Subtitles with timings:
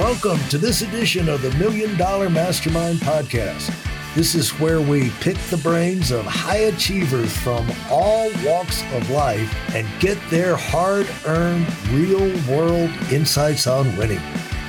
[0.00, 3.70] Welcome to this edition of the Million Dollar Mastermind Podcast.
[4.14, 9.54] This is where we pick the brains of high achievers from all walks of life
[9.74, 14.22] and get their hard earned, real world insights on winning.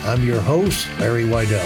[0.04, 1.66] I'm your host, Larry Weidel.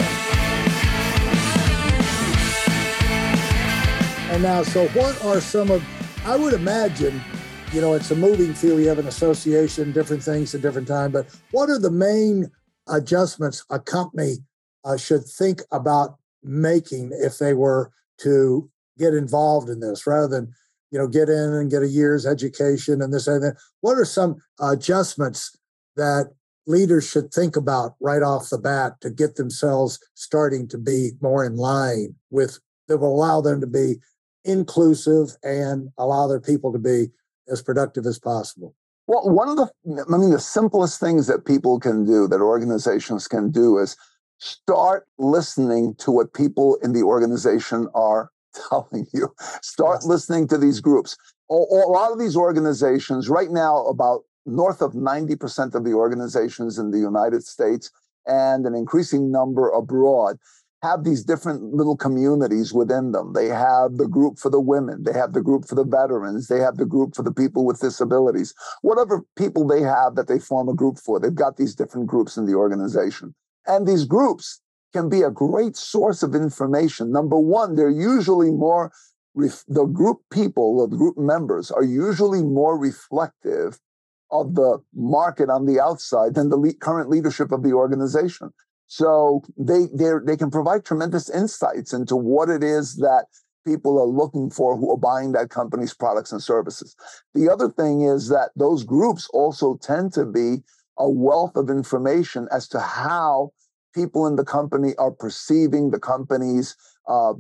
[4.30, 5.84] And now, so what are some of,
[6.24, 7.20] I would imagine,
[7.74, 8.80] you know, it's a moving field.
[8.82, 12.52] You have an association, different things at different time, but what are the main
[12.88, 14.38] adjustments a company
[14.84, 20.54] uh, should think about making if they were to get involved in this rather than
[20.92, 23.58] you know get in and get a year's education and this and that.
[23.82, 25.58] What are some adjustments
[25.96, 26.32] that
[26.68, 31.46] leaders should think about right off the bat to get themselves starting to be more
[31.46, 33.96] in line with that will allow them to be
[34.44, 37.08] inclusive and allow their people to be
[37.50, 38.76] as productive as possible
[39.08, 39.70] well, one of the,
[40.12, 43.96] I mean, the simplest things that people can do, that organizations can do, is
[44.40, 48.32] start listening to what people in the organization are
[48.70, 49.34] telling you.
[49.62, 50.06] Start yes.
[50.06, 51.18] listening to these groups.
[51.52, 56.78] A, a lot of these organizations, right now, about north of 90% of the organizations
[56.78, 57.92] in the United States
[58.28, 60.38] and an increasing number abroad
[60.86, 63.34] have these different little communities within them.
[63.34, 66.60] They have the group for the women, they have the group for the veterans, they
[66.60, 68.54] have the group for the people with disabilities.
[68.82, 72.38] Whatever people they have that they form a group for, they've got these different groups
[72.38, 73.34] in the organization.
[73.66, 74.62] And these groups
[74.94, 77.12] can be a great source of information.
[77.12, 78.92] Number one, they're usually more,
[79.36, 83.80] the group people the group members are usually more reflective
[84.32, 88.52] of the market on the outside than the current leadership of the organization.
[88.88, 93.26] So they they they can provide tremendous insights into what it is that
[93.66, 96.96] people are looking for who are buying that company's products and services.
[97.34, 100.64] The other thing is that those groups also tend to be
[100.98, 103.52] a wealth of information as to how
[103.94, 106.76] people in the company are perceiving the company's
[107.08, 107.34] uh,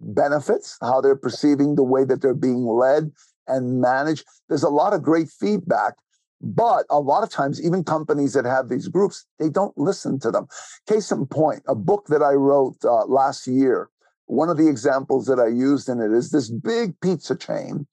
[0.00, 3.10] benefits, how they're perceiving the way that they're being led
[3.48, 4.24] and managed.
[4.48, 5.94] There's a lot of great feedback
[6.42, 10.30] but a lot of times, even companies that have these groups, they don't listen to
[10.30, 10.48] them.
[10.88, 13.88] Case in point, a book that I wrote uh, last year,
[14.26, 17.86] one of the examples that I used in it is this big pizza chain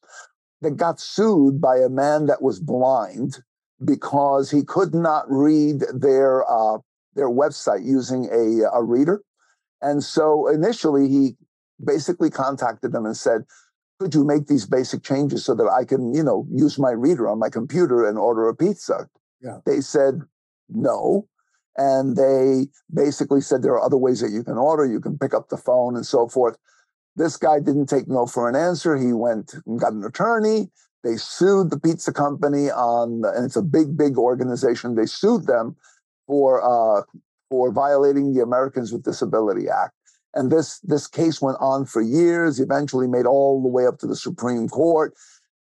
[0.61, 3.43] that got sued by a man that was blind
[3.85, 6.79] because he could not read their uh,
[7.15, 9.21] their website using a, a reader.
[9.81, 11.37] And so initially, he
[11.83, 13.43] basically contacted them and said,
[13.99, 17.27] could you make these basic changes so that I can, you know, use my reader
[17.27, 19.09] on my computer and order a pizza?
[19.41, 19.59] Yeah.
[19.65, 20.21] They said
[20.69, 21.27] no.
[21.77, 24.85] And they basically said there are other ways that you can order.
[24.85, 26.57] You can pick up the phone and so forth.
[27.15, 28.97] This guy didn't take no for an answer.
[28.97, 30.69] He went and got an attorney.
[31.03, 34.95] They sued the pizza company on, and it's a big, big organization.
[34.95, 35.75] They sued them
[36.27, 37.03] for uh,
[37.49, 39.93] for violating the Americans with Disability Act.
[40.33, 44.07] And this, this case went on for years, eventually made all the way up to
[44.07, 45.13] the Supreme Court.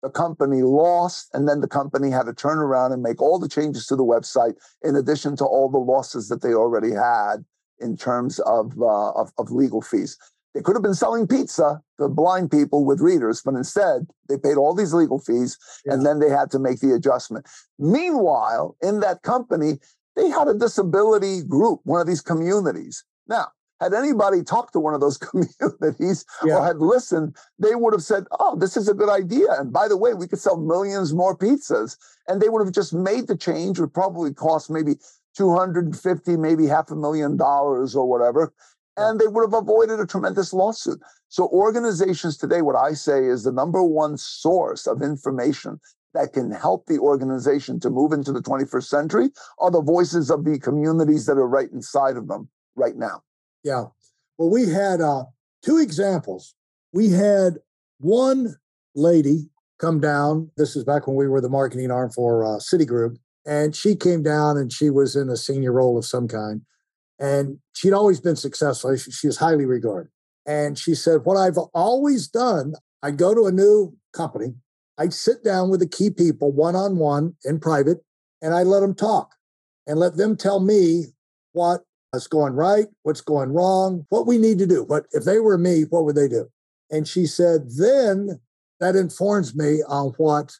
[0.01, 3.49] The company lost, and then the company had to turn around and make all the
[3.49, 7.45] changes to the website, in addition to all the losses that they already had
[7.79, 10.17] in terms of, uh, of, of legal fees.
[10.53, 14.55] They could have been selling pizza to blind people with readers, but instead they paid
[14.55, 15.93] all these legal fees yeah.
[15.93, 17.45] and then they had to make the adjustment.
[17.77, 19.79] Meanwhile, in that company,
[20.15, 23.03] they had a disability group, one of these communities.
[23.27, 23.47] Now,
[23.79, 26.55] had anybody talked to one of those communities yeah.
[26.55, 29.47] or had listened, they would have said, Oh, this is a good idea.
[29.59, 31.97] And by the way, we could sell millions more pizzas.
[32.27, 34.95] And they would have just made the change, would probably cost maybe
[35.35, 38.53] 250, maybe half a million dollars or whatever.
[38.97, 41.01] And they would have avoided a tremendous lawsuit.
[41.27, 45.81] So, organizations today, what I say is the number one source of information
[46.13, 50.45] that can help the organization to move into the 21st century are the voices of
[50.45, 52.47] the communities that are right inside of them
[52.77, 53.21] right now.
[53.65, 53.85] Yeah.
[54.37, 55.23] Well, we had uh,
[55.63, 56.53] two examples.
[56.93, 57.55] We had
[57.99, 58.55] one
[58.93, 59.49] lady
[59.79, 60.51] come down.
[60.55, 63.17] This is back when we were the marketing arm for uh, Citigroup.
[63.45, 66.61] And she came down and she was in a senior role of some kind.
[67.19, 68.95] And she'd always been successful.
[68.95, 70.11] She, she was highly regarded.
[70.45, 74.53] And she said, What I've always done, I'd go to a new company,
[74.97, 77.99] I'd sit down with the key people one on one in private,
[78.41, 79.33] and I let them talk
[79.87, 81.05] and let them tell me
[81.53, 81.81] what
[82.15, 84.85] what's going right, what's going wrong, what we need to do.
[84.87, 86.47] But if they were me, what would they do?
[86.89, 88.39] And she said, then
[88.79, 90.53] that informs me on what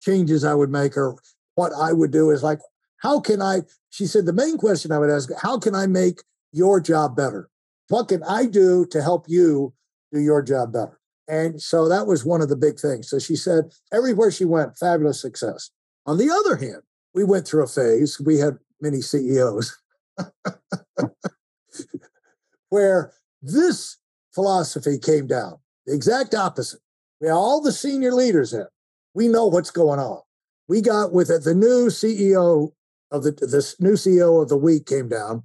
[0.00, 1.16] changes I would make or
[1.54, 2.60] what I would do is like,
[3.02, 3.60] how can I?
[3.90, 7.50] She said, the main question I would ask, how can I make your job better?
[7.88, 9.74] What can I do to help you
[10.12, 10.98] do your job better?
[11.28, 13.10] And so that was one of the big things.
[13.10, 15.70] So she said, everywhere she went, fabulous success.
[16.06, 16.82] On the other hand,
[17.14, 19.76] we went through a phase, we had many CEOs
[22.68, 23.98] where this
[24.34, 26.80] philosophy came down, the exact opposite.
[27.20, 28.66] We have all the senior leaders in.
[29.14, 30.20] We know what's going on.
[30.68, 32.72] We got with it, the new CEO
[33.10, 35.44] of the this new CEO of the week came down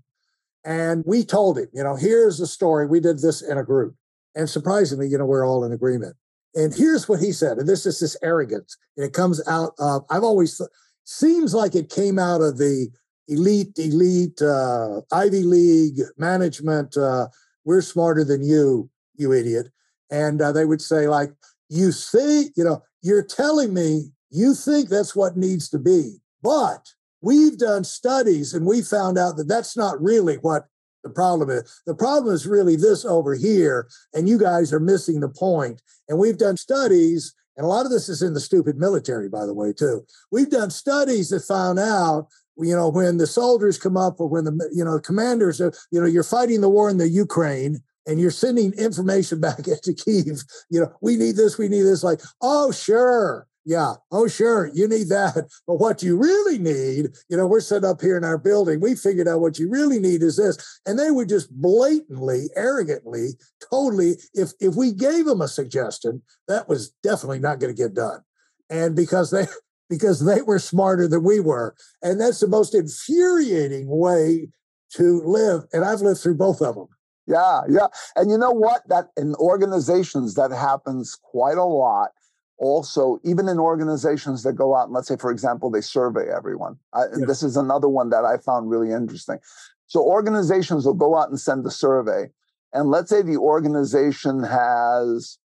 [0.67, 2.87] and we told him, you know, here's the story.
[2.87, 3.95] We did this in a group.
[4.35, 6.17] And surprisingly, you know, we're all in agreement.
[6.55, 7.57] And here's what he said.
[7.57, 8.77] And this is this arrogance.
[8.97, 10.61] And it comes out of, I've always,
[11.05, 12.89] seems like it came out of the
[13.27, 16.95] elite, elite, uh, Ivy League management.
[16.97, 17.27] Uh,
[17.65, 19.69] we're smarter than you, you idiot.
[20.09, 21.31] And uh, they would say, like,
[21.69, 26.17] you see, you know, you're telling me you think that's what needs to be.
[26.41, 26.87] But
[27.21, 30.67] we've done studies and we found out that that's not really what
[31.03, 31.81] the problem is.
[31.85, 35.81] The problem is really this over here, and you guys are missing the point.
[36.09, 39.45] And we've done studies, and a lot of this is in the stupid military, by
[39.45, 40.05] the way, too.
[40.31, 42.27] We've done studies that found out
[42.59, 45.99] you know when the soldiers come up or when the you know commanders are, you
[45.99, 50.43] know you're fighting the war in the ukraine and you're sending information back into kiev
[50.69, 53.95] you know we need this we need this like oh sure yeah.
[54.13, 54.71] Oh, sure.
[54.73, 55.45] You need that.
[55.67, 58.79] But what you really need, you know, we're set up here in our building.
[58.79, 60.79] We figured out what you really need is this.
[60.85, 63.31] And they would just blatantly, arrogantly,
[63.69, 67.93] totally, if if we gave them a suggestion, that was definitely not going to get
[67.93, 68.21] done.
[68.69, 69.47] And because they
[69.89, 71.75] because they were smarter than we were.
[72.01, 74.49] And that's the most infuriating way
[74.91, 75.63] to live.
[75.73, 76.87] And I've lived through both of them.
[77.25, 77.87] Yeah, yeah.
[78.15, 78.87] And you know what?
[78.87, 82.11] That in organizations that happens quite a lot
[82.57, 86.75] also even in organizations that go out and let's say for example they survey everyone
[86.93, 89.37] I, this is another one that i found really interesting
[89.85, 92.29] so organizations will go out and send a survey
[92.73, 95.37] and let's say the organization has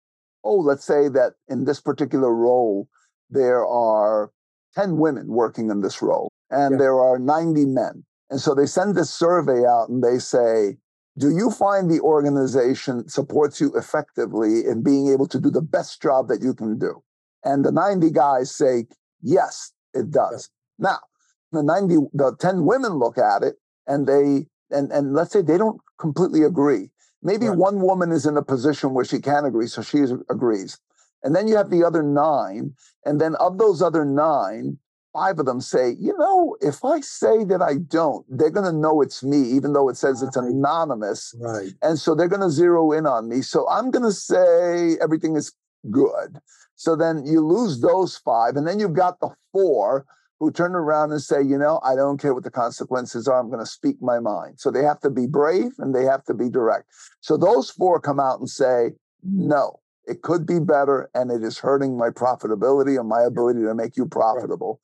[0.44, 2.88] oh let's say that in this particular role
[3.32, 4.30] there are
[4.74, 6.78] 10 women working in this role and yeah.
[6.78, 10.76] there are 90 men and so they send this survey out and they say
[11.18, 16.00] do you find the organization supports you effectively in being able to do the best
[16.00, 17.02] job that you can do?
[17.44, 18.86] And the 90 guys say,
[19.20, 20.48] yes, it does.
[20.78, 20.98] Now,
[21.50, 23.56] the 90, the 10 women look at it
[23.86, 26.88] and they, and, and let's say they don't completely agree.
[27.22, 27.58] Maybe right.
[27.58, 29.98] one woman is in a position where she can agree, so she
[30.30, 30.78] agrees.
[31.22, 32.74] And then you have the other nine.
[33.04, 34.78] And then of those other nine,
[35.12, 38.76] five of them say, you know, if I say that I don't, they're going to
[38.76, 41.34] know it's me, even though it says it's anonymous.
[41.38, 41.72] Right.
[41.82, 43.42] And so they're going to zero in on me.
[43.42, 45.52] So I'm going to say everything is
[45.90, 46.40] good.
[46.76, 48.56] So then you lose those five.
[48.56, 50.06] And then you've got the four
[50.40, 53.38] who turn around and say, you know, I don't care what the consequences are.
[53.38, 54.58] I'm going to speak my mind.
[54.58, 56.86] So they have to be brave and they have to be direct.
[57.20, 58.90] So those four come out and say,
[59.22, 63.74] no, it could be better and it is hurting my profitability and my ability to
[63.74, 64.80] make you profitable.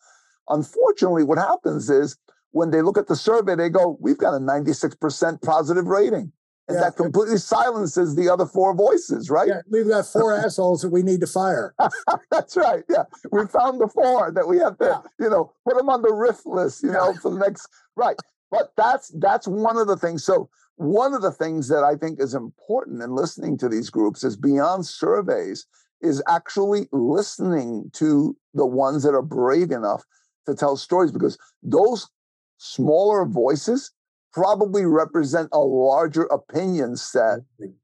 [0.49, 0.59] Right.
[0.59, 2.17] Unfortunately, what happens is
[2.53, 6.32] when they look at the survey, they go, We've got a 96% positive rating.
[6.69, 6.85] And yeah.
[6.85, 9.49] that completely silences the other four voices, right?
[9.49, 11.75] Yeah, we've got four assholes that we need to fire.
[12.31, 12.85] That's right.
[12.91, 13.05] Yeah.
[13.32, 15.25] We found the four that we have to, yeah.
[15.25, 18.17] you know, put them on the RIF list, you know, for the next right.
[18.50, 20.25] But that's that's one of the things.
[20.25, 20.49] So
[20.79, 24.37] one of the things that I think is important in listening to these groups is
[24.37, 25.67] beyond surveys,
[26.01, 30.05] is actually listening to the ones that are brave enough
[30.47, 32.09] to tell stories because those
[32.59, 33.91] smaller voices
[34.33, 37.41] probably represent a larger opinion set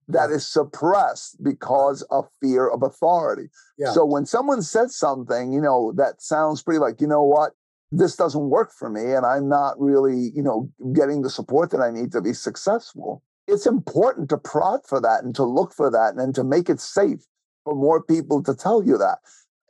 [0.07, 3.49] that is suppressed because of fear of authority.
[3.77, 3.91] Yeah.
[3.93, 7.53] So when someone says something, you know, that sounds pretty like, you know what,
[7.99, 11.81] this doesn't work for me and I'm not really, you know, getting the support that
[11.81, 13.23] I need to be successful.
[13.47, 16.81] It's important to prod for that and to look for that and to make it
[16.81, 17.21] safe
[17.65, 19.19] for more people to tell you that.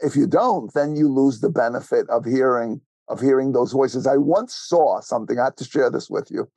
[0.01, 4.07] If you don't, then you lose the benefit of hearing of hearing those voices.
[4.07, 5.39] I once saw something.
[5.39, 6.49] I have to share this with you.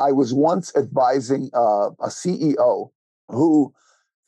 [0.00, 2.90] I was once advising uh, a CEO
[3.28, 3.72] who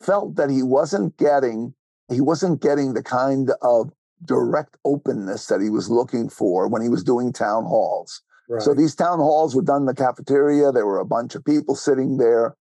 [0.01, 1.73] felt that he wasn't getting
[2.09, 3.91] he wasn't getting the kind of
[4.25, 8.21] direct openness that he was looking for when he was doing town halls.
[8.49, 8.61] Right.
[8.61, 10.71] So these town halls were done in the cafeteria.
[10.71, 12.55] There were a bunch of people sitting there,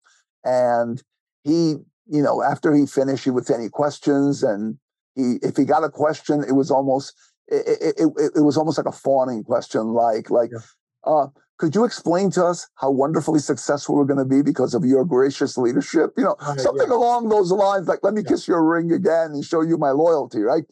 [0.45, 1.03] and
[1.45, 1.77] he,
[2.09, 4.79] you know, after he finished, he would say any questions, and
[5.15, 7.15] he, if he got a question, it was almost
[7.49, 10.59] it, it, it, it was almost like a fawning question, like like, yeah.
[11.05, 11.27] uh,
[11.59, 15.05] could you explain to us how wonderfully successful we're going to be because of your
[15.05, 16.13] gracious leadership?
[16.17, 16.95] You know, uh, something yeah.
[16.95, 18.31] along those lines, like let me yeah.
[18.31, 20.65] kiss your ring again and show you my loyalty, right?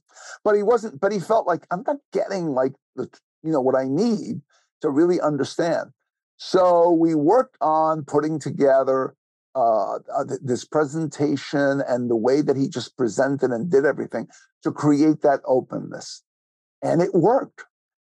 [0.42, 1.00] But he wasn't.
[1.00, 3.08] But he felt like I'm not getting like the
[3.42, 4.42] you know what I need
[4.82, 5.90] to really understand.
[6.36, 9.14] So we worked on putting together
[9.54, 14.26] uh, uh, this presentation and the way that he just presented and did everything
[14.62, 16.22] to create that openness.
[16.82, 17.64] And it worked.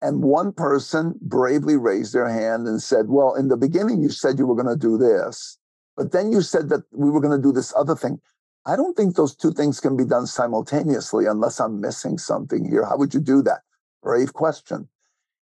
[0.06, 4.38] And one person bravely raised their hand and said, Well, in the beginning, you said
[4.38, 5.58] you were going to do this,
[5.96, 8.20] but then you said that we were going to do this other thing.
[8.66, 12.84] I don't think those two things can be done simultaneously unless I'm missing something here.
[12.84, 13.62] How would you do that?
[14.00, 14.88] Brave question.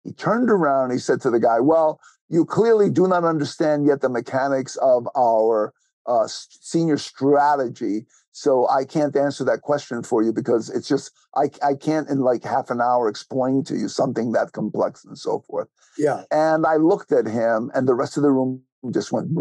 [0.02, 0.86] He turned around.
[0.86, 4.74] and He said to the guy, Well, you clearly do not understand yet the mechanics
[4.78, 5.72] of our
[6.04, 8.06] uh, senior strategy.
[8.38, 12.20] So I can't answer that question for you because it's just I I can't in
[12.20, 15.66] like half an hour explain to you something that complex and so forth.
[15.98, 16.22] Yeah.
[16.30, 19.34] And I looked at him, and the rest of the room just went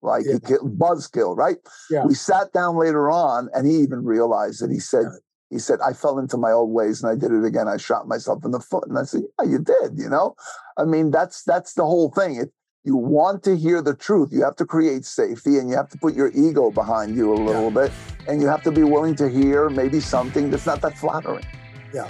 [0.00, 0.34] like yeah.
[0.34, 1.56] he killed, buzzkill, right?
[1.90, 2.04] Yeah.
[2.06, 4.70] We sat down later on, and he even realized it.
[4.70, 5.02] He said.
[5.04, 5.18] Yeah.
[5.50, 7.68] He said, I fell into my old ways and I did it again.
[7.68, 8.86] I shot myself in the foot.
[8.86, 10.36] And I said, Yeah, you did, you know?
[10.76, 12.36] I mean, that's that's the whole thing.
[12.36, 12.52] It,
[12.88, 15.98] you want to hear the truth, you have to create safety and you have to
[15.98, 17.88] put your ego behind you a little yeah.
[17.88, 17.92] bit.
[18.26, 21.44] And you have to be willing to hear maybe something that's not that flattering.
[21.92, 22.08] Yeah.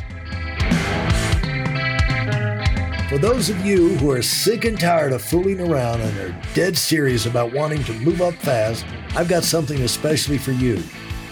[3.09, 6.79] For those of you who are sick and tired of fooling around and are dead
[6.79, 10.81] serious about wanting to move up fast, I've got something especially for you.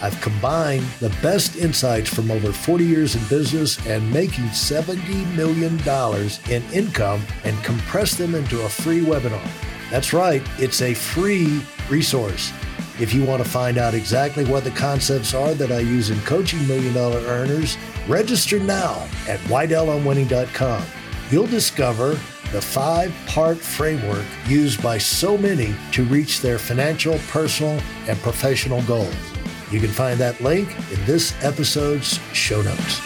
[0.01, 5.73] I've combined the best insights from over 40 years in business and making $70 million
[6.49, 9.45] in income and compressed them into a free webinar.
[9.89, 12.51] That's right, it's a free resource.
[12.99, 16.19] If you want to find out exactly what the concepts are that I use in
[16.21, 17.77] coaching million dollar earners,
[18.07, 20.83] register now at WeidelOnWinning.com.
[21.29, 22.11] You'll discover
[22.51, 28.81] the five part framework used by so many to reach their financial, personal, and professional
[28.83, 29.36] goals.
[29.69, 33.01] You can find that link in this episode's show notes.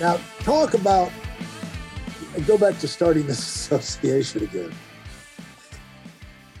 [0.00, 1.12] Now, talk about,
[2.48, 3.38] go back to starting this
[3.70, 4.72] association again.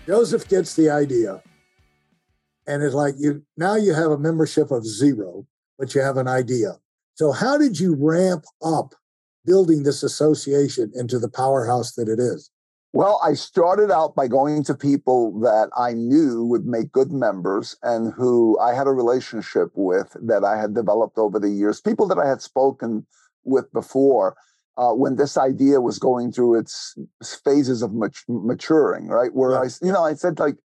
[0.06, 1.42] Joseph gets the idea,
[2.68, 5.44] and it's like you now you have a membership of zero,
[5.80, 6.78] but you have an idea.
[7.14, 8.94] So, how did you ramp up
[9.44, 12.52] building this association into the powerhouse that it is?
[12.94, 17.74] Well, I started out by going to people that I knew would make good members
[17.82, 22.06] and who I had a relationship with that I had developed over the years, people
[22.08, 23.06] that I had spoken
[23.44, 24.36] with before
[24.76, 26.94] uh, when this idea was going through its
[27.42, 29.34] phases of mat- maturing, right?
[29.34, 29.60] Where yeah.
[29.60, 30.56] I, you know, I said, like,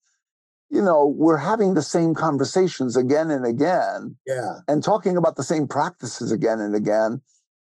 [0.68, 4.16] you know, we're having the same conversations again and again.
[4.26, 4.56] Yeah.
[4.66, 7.21] And talking about the same practices again and again.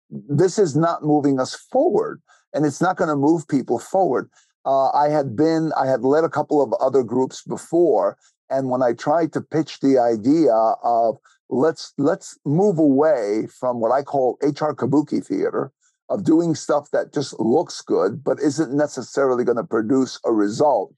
[0.10, 2.22] This is not moving us forward
[2.54, 4.30] and it's not going to move people forward
[4.66, 8.18] uh, I had been, I had led a couple of other groups before.
[8.50, 11.18] And when I tried to pitch the idea of
[11.50, 15.72] let's let's move away from what I call HR kabuki theater
[16.10, 20.94] of doing stuff that just looks good but isn't necessarily going to produce a result.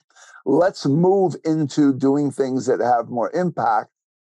[0.45, 3.89] Let's move into doing things that have more impact.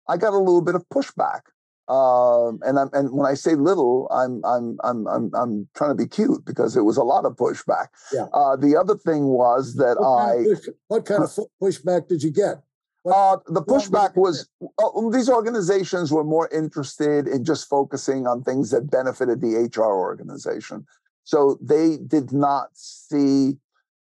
[0.08, 1.40] I got a little bit of pushback.
[1.88, 5.94] Um, and I'm, and when I say little, I'm I'm I'm I'm I'm trying to
[5.94, 7.86] be cute because it was a lot of pushback.
[8.12, 8.26] Yeah.
[8.34, 10.34] Uh, the other thing was that what I.
[10.34, 12.62] Kind push, what kind of pushback did you get?
[13.06, 18.70] Uh, the pushback was uh, these organizations were more interested in just focusing on things
[18.70, 20.84] that benefited the HR organization.
[21.24, 23.56] So they did not see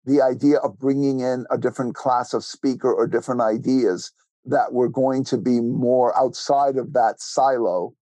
[0.06, 4.12] the idea of bringing in a different class of speaker or different ideas
[4.46, 7.94] that were going to be more outside of that silo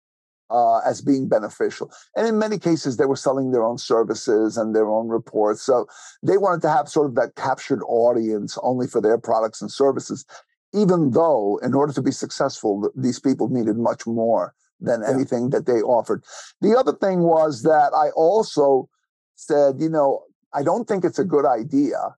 [0.50, 1.90] uh, as being beneficial.
[2.14, 5.62] And in many cases, they were selling their own services and their own reports.
[5.62, 5.86] So
[6.22, 10.24] they wanted to have sort of that captured audience only for their products and services,
[10.72, 15.10] even though, in order to be successful, these people needed much more than yeah.
[15.10, 16.22] anything that they offered.
[16.60, 18.88] The other thing was that I also
[19.36, 22.16] said, you know, I don't think it's a good idea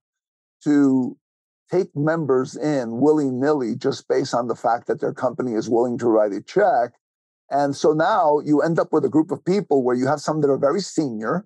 [0.63, 1.17] to
[1.69, 5.97] take members in willy nilly just based on the fact that their company is willing
[5.97, 6.93] to write a check.
[7.49, 10.41] And so now you end up with a group of people where you have some
[10.41, 11.45] that are very senior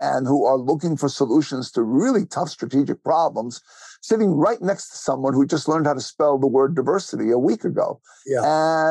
[0.00, 3.60] and who are looking for solutions to really tough strategic problems,
[4.00, 7.38] sitting right next to someone who just learned how to spell the word diversity a
[7.38, 8.00] week ago.
[8.26, 8.40] Yeah.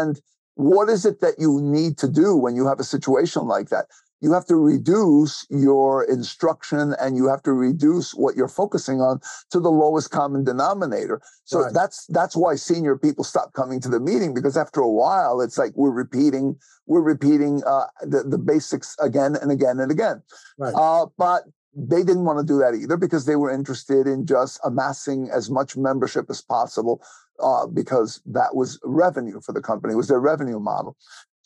[0.02, 0.22] And
[0.56, 3.88] what is it that you need to do when you have a situation like that?
[4.22, 9.20] You have to reduce your instruction and you have to reduce what you're focusing on
[9.52, 11.22] to the lowest common denominator.
[11.46, 11.74] So right.
[11.74, 15.58] that's that's why senior people stop coming to the meeting because after a while it's
[15.58, 20.22] like we're repeating we're repeating uh, the the basics again and again and again.
[20.58, 20.74] Right.
[20.76, 21.44] Uh, but
[21.76, 25.50] they didn't want to do that either because they were interested in just amassing as
[25.50, 27.02] much membership as possible
[27.42, 30.98] uh, because that was revenue for the company, it was their revenue model.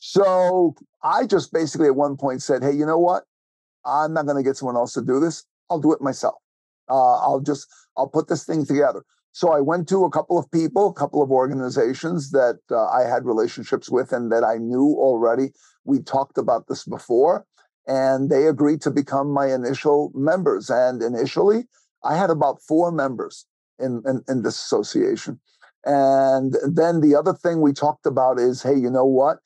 [0.06, 3.24] So I just basically at one point said, hey, you know what?
[3.86, 5.46] I'm not going to get someone else to do this.
[5.70, 6.36] I'll do it myself.
[6.90, 9.06] Uh, I'll just I'll put this thing together.
[9.32, 13.08] So I went to a couple of people, a couple of organizations that uh, I
[13.08, 15.54] had relationships with and that I knew already.
[15.86, 17.46] We talked about this before,
[17.88, 20.70] and they agreed to become my initial members.
[20.70, 21.70] And initially,
[22.04, 23.46] I had about four members
[23.80, 25.40] in, in, in this association.
[25.86, 29.40] And then the other thing we talked about is hey, you know what?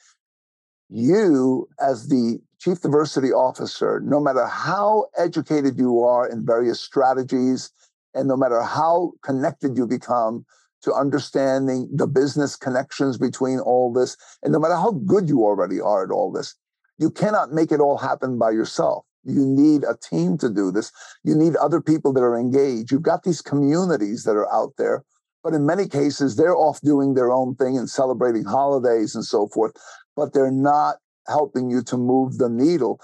[0.89, 7.71] You, as the chief diversity officer, no matter how educated you are in various strategies,
[8.13, 10.45] and no matter how connected you become
[10.81, 15.79] to understanding the business connections between all this, and no matter how good you already
[15.81, 16.55] are at all this,
[16.97, 19.05] you cannot make it all happen by yourself.
[19.23, 20.91] You need a team to do this.
[21.23, 22.91] You need other people that are engaged.
[22.91, 25.03] You've got these communities that are out there,
[25.43, 29.47] but in many cases, they're off doing their own thing and celebrating holidays and so
[29.47, 29.73] forth,
[30.17, 30.97] but they're not
[31.27, 32.99] helping you to move the needle.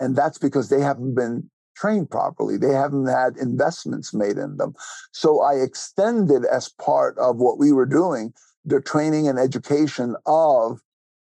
[0.00, 2.56] And that's because they haven't been trained properly.
[2.56, 4.74] They haven't had investments made in them.
[5.12, 8.32] So I extended as part of what we were doing
[8.64, 10.80] the training and education of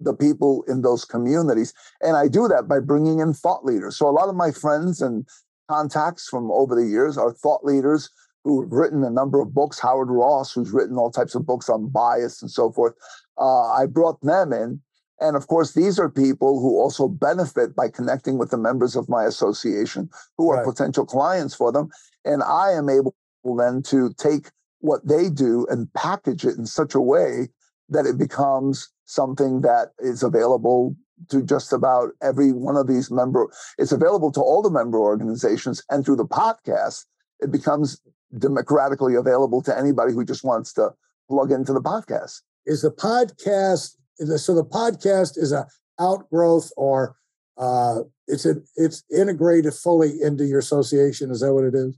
[0.02, 1.74] the people in those communities.
[2.02, 3.96] And I do that by bringing in thought leaders.
[3.96, 5.26] So a lot of my friends and
[5.70, 8.10] contacts from over the years are thought leaders
[8.44, 9.80] who have written a number of books.
[9.80, 12.96] Howard Ross, who's written all types of books on bias and so forth.
[13.38, 14.82] Uh, I brought them in.
[15.22, 19.08] And of course, these are people who also benefit by connecting with the members of
[19.08, 20.66] my association who are right.
[20.66, 21.90] potential clients for them.
[22.25, 24.50] And I am able then to take
[24.80, 27.50] what they do and package it in such a way
[27.90, 30.96] that it becomes something that is available
[31.30, 33.48] to just about every one of these member
[33.78, 37.06] it's available to all the member organizations and through the podcast
[37.42, 38.01] it becomes
[38.40, 40.90] democratically available to anybody who just wants to
[41.30, 43.98] plug into the podcast is the podcast
[44.38, 45.66] so the podcast is a
[46.00, 47.16] outgrowth or
[47.58, 51.98] uh, it's a, it's integrated fully into your association is that what it is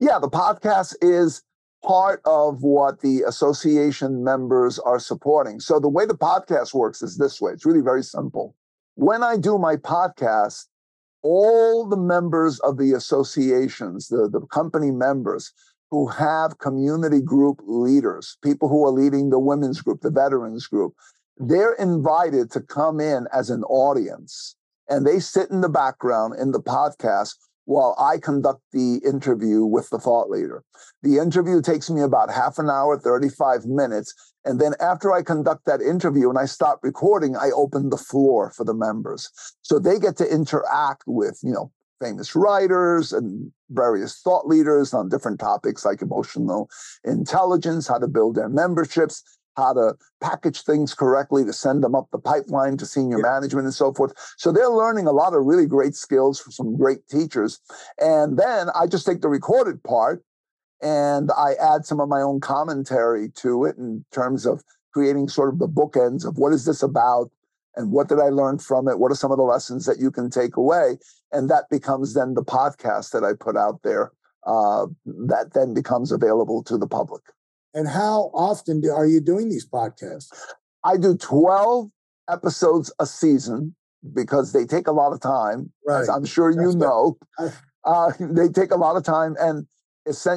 [0.00, 1.42] yeah the podcast is
[1.82, 5.60] part of what the association members are supporting.
[5.60, 7.52] So the way the podcast works is this way.
[7.52, 8.54] It's really very simple.
[8.94, 10.66] When I do my podcast,
[11.22, 15.52] all the members of the associations, the, the company members
[15.90, 20.94] who have community group leaders, people who are leading the women's group, the veterans group,
[21.40, 24.56] they're invited to come in as an audience
[24.88, 29.88] and they sit in the background in the podcast while I conduct the interview with
[29.90, 30.64] the thought leader.
[31.02, 34.12] The interview takes me about half an hour, 35 minutes.
[34.44, 38.50] And then after I conduct that interview and I stop recording, I open the floor
[38.50, 39.30] for the members.
[39.62, 45.08] So they get to interact with, you know, famous writers and various thought leaders on
[45.08, 46.68] different topics like emotional
[47.04, 49.22] intelligence, how to build their memberships,
[49.56, 53.22] how to package things correctly to send them up the pipeline to senior yeah.
[53.22, 54.12] management and so forth.
[54.36, 57.60] So they're learning a lot of really great skills from some great teachers.
[58.00, 60.24] And then I just take the recorded part
[60.82, 65.52] and I add some of my own commentary to it in terms of creating sort
[65.52, 67.30] of the bookends of what is this about
[67.76, 68.98] and what did I learn from it?
[68.98, 70.98] What are some of the lessons that you can take away?
[71.32, 74.10] And that becomes then the podcast that I put out there
[74.46, 77.22] uh, that then becomes available to the public.
[77.74, 80.28] And how often do, are you doing these podcasts?
[80.84, 81.90] I do 12
[82.28, 83.74] episodes a season
[84.14, 85.72] because they take a lot of time.
[85.86, 86.00] Right.
[86.00, 87.18] As I'm sure you That's know.
[87.84, 89.36] Uh, they take a lot of time.
[89.38, 89.66] And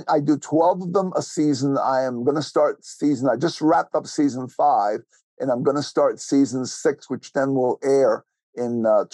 [0.07, 1.77] I do 12 of them a season.
[1.77, 4.99] I am going to start season, I just wrapped up season five,
[5.39, 9.05] and I'm going to start season six, which then will air in uh,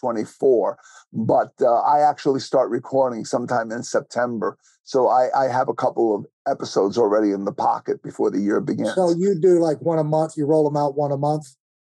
[0.00, 0.78] 2024.
[1.12, 4.56] But uh, I actually start recording sometime in September.
[4.84, 8.60] So I, I have a couple of episodes already in the pocket before the year
[8.60, 8.94] begins.
[8.94, 11.44] So you do like one a month, you roll them out one a month?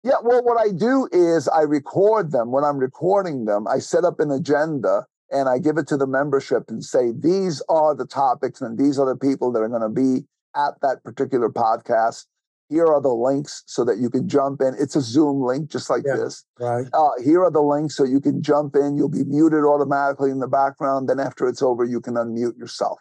[0.05, 2.51] Yeah, well, what I do is I record them.
[2.51, 6.07] When I'm recording them, I set up an agenda and I give it to the
[6.07, 9.83] membership and say, these are the topics and these are the people that are going
[9.83, 12.27] to be at that particular podcast.
[12.73, 14.75] Here are the links so that you can jump in.
[14.79, 16.47] It's a Zoom link, just like yeah, this.
[16.59, 16.87] Right.
[16.95, 18.97] Uh, here are the links so you can jump in.
[18.97, 21.07] You'll be muted automatically in the background.
[21.07, 22.99] Then after it's over, you can unmute yourself.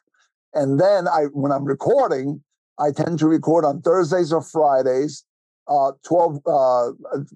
[0.54, 2.44] And then I, when I'm recording,
[2.78, 5.24] I tend to record on Thursdays or Fridays,
[5.70, 6.90] uh, 12, uh,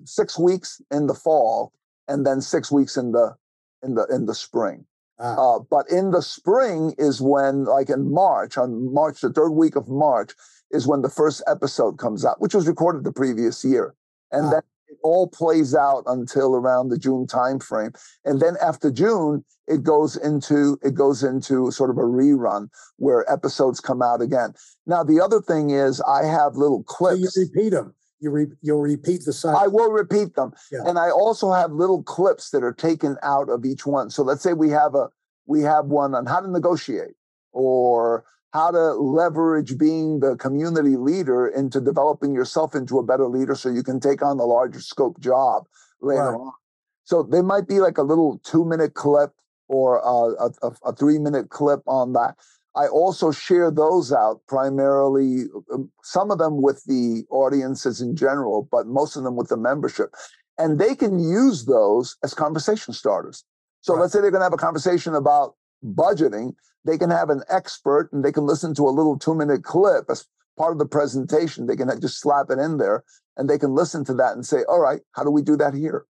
[0.03, 1.71] six weeks in the fall,
[2.09, 3.33] and then six weeks in the,
[3.81, 4.85] in the, in the spring.
[5.19, 5.55] Ah.
[5.55, 9.77] Uh, but in the spring is when, like in March, on March, the third week
[9.77, 10.33] of March,
[10.71, 13.95] is when the first episode comes out, which was recorded the previous year.
[14.31, 14.49] And ah.
[14.51, 17.95] then it all plays out until around the June timeframe.
[18.23, 23.29] And then after June, it goes into it goes into sort of a rerun where
[23.31, 24.53] episodes come out again.
[24.85, 27.33] Now the other thing is I have little clips.
[27.33, 27.95] So you repeat them.
[28.19, 29.59] You re, you'll repeat the cycle.
[29.59, 30.79] I will repeat them, yeah.
[30.85, 34.09] and I also have little clips that are taken out of each one.
[34.09, 35.09] So let's say we have a
[35.45, 37.15] we have one on how to negotiate
[37.51, 38.23] or
[38.55, 43.67] how to leverage being the community leader into developing yourself into a better leader so
[43.67, 45.65] you can take on the larger scope job
[45.99, 46.39] later right.
[46.39, 46.53] on.
[47.03, 49.31] So they might be like a little two minute clip
[49.67, 52.35] or a, a, a three minute clip on that.
[52.77, 58.69] I also share those out primarily, um, some of them with the audiences in general,
[58.71, 60.13] but most of them with the membership.
[60.57, 63.43] And they can use those as conversation starters.
[63.81, 64.03] So right.
[64.03, 66.55] let's say they're going to have a conversation about budgeting.
[66.83, 70.05] They can have an expert and they can listen to a little two minute clip
[70.09, 71.65] as part of the presentation.
[71.65, 73.03] They can just slap it in there
[73.37, 75.73] and they can listen to that and say, all right, how do we do that
[75.73, 76.05] here?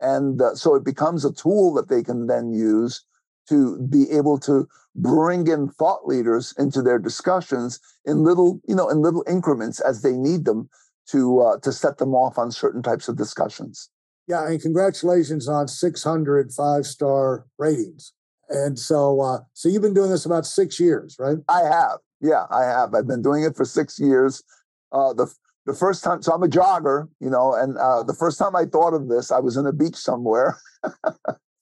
[0.00, 3.04] And uh, so it becomes a tool that they can then use
[3.48, 8.88] to be able to bring in thought leaders into their discussions in little, you know,
[8.88, 10.68] in little increments as they need them
[11.10, 13.88] to uh, to set them off on certain types of discussions.
[14.26, 18.12] Yeah, and congratulations on 600 five star ratings.
[18.48, 21.38] And so, uh, so you've been doing this about six years, right?
[21.48, 21.98] I have.
[22.20, 22.94] Yeah, I have.
[22.94, 24.42] I've been doing it for six years.
[24.92, 25.32] Uh, the
[25.66, 28.64] the first time, so I'm a jogger, you know, and uh, the first time I
[28.64, 30.58] thought of this, I was in a beach somewhere.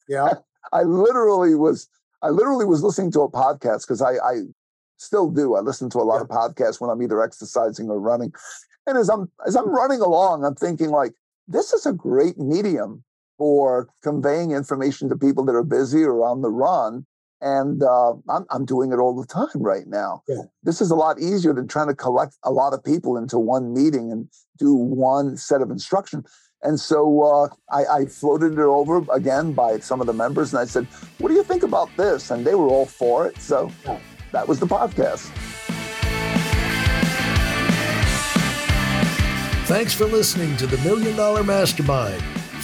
[0.08, 0.34] yeah.
[0.72, 1.88] I literally was
[2.22, 4.42] I literally was listening to a podcast because I, I
[4.96, 5.54] still do.
[5.54, 6.22] I listen to a lot yeah.
[6.22, 8.32] of podcasts when I'm either exercising or running.
[8.86, 11.12] And as I'm as I'm running along, I'm thinking like,
[11.48, 13.02] this is a great medium
[13.38, 17.06] for conveying information to people that are busy or on the run.
[17.40, 20.22] And uh, I'm, I'm doing it all the time right now.
[20.26, 20.42] Yeah.
[20.62, 23.74] This is a lot easier than trying to collect a lot of people into one
[23.74, 26.24] meeting and do one set of instruction.
[26.62, 30.60] And so uh, I, I, floated it over again by some of the members, and
[30.60, 30.86] I said,
[31.18, 33.38] "What do you think about this?" And they were all for it.
[33.38, 33.70] So
[34.32, 35.30] that was the podcast.
[39.66, 42.22] Thanks for listening to the Million Dollar Mastermind.